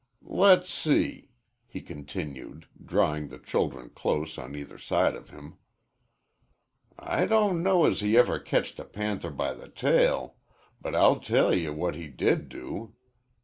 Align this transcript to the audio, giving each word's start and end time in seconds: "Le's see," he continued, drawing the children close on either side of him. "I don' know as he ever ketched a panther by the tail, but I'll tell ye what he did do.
"Le's 0.25 0.67
see," 0.67 1.29
he 1.67 1.79
continued, 1.79 2.65
drawing 2.83 3.27
the 3.27 3.37
children 3.37 3.91
close 3.91 4.39
on 4.39 4.55
either 4.55 4.79
side 4.79 5.13
of 5.15 5.29
him. 5.29 5.57
"I 6.97 7.27
don' 7.27 7.61
know 7.61 7.85
as 7.85 7.99
he 7.99 8.17
ever 8.17 8.39
ketched 8.39 8.79
a 8.79 8.83
panther 8.85 9.29
by 9.29 9.53
the 9.53 9.69
tail, 9.69 10.37
but 10.81 10.95
I'll 10.95 11.19
tell 11.19 11.53
ye 11.53 11.69
what 11.69 11.93
he 11.93 12.07
did 12.07 12.49
do. 12.49 12.95